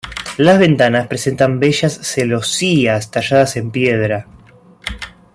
Las 0.37 0.57
ventanas 0.57 1.05
presentan 1.05 1.59
bellas 1.59 1.99
celosías 2.01 3.11
talladas 3.11 3.55
en 3.55 3.69
piedra. 3.69 4.25